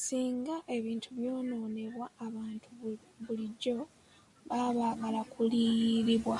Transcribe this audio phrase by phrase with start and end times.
[0.00, 2.68] Singa ebintu byonoonebwa, abantu
[3.24, 3.76] bulijjo
[4.48, 6.38] baba bagala kuliyirirwa.